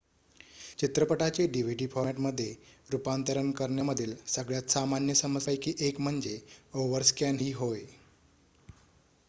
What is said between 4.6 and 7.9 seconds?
सामान्य समस्यांपैकी एक म्हणजे ओव्हरस्कॅन ही होय